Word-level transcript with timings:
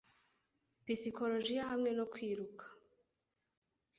psychologiya 0.85 1.63
hamwe 1.71 1.89
no 1.97 2.05
kwiruka. 2.11 2.65